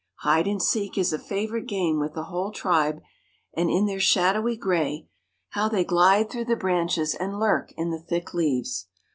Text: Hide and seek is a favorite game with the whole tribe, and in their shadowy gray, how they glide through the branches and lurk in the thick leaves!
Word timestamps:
Hide 0.21 0.47
and 0.47 0.59
seek 0.59 0.97
is 0.97 1.13
a 1.13 1.19
favorite 1.19 1.67
game 1.67 1.99
with 1.99 2.15
the 2.15 2.23
whole 2.23 2.51
tribe, 2.51 3.03
and 3.53 3.69
in 3.69 3.85
their 3.85 3.99
shadowy 3.99 4.57
gray, 4.57 5.07
how 5.49 5.69
they 5.69 5.83
glide 5.83 6.27
through 6.31 6.45
the 6.45 6.55
branches 6.55 7.13
and 7.13 7.37
lurk 7.39 7.71
in 7.77 7.91
the 7.91 7.99
thick 7.99 8.33
leaves! 8.33 8.87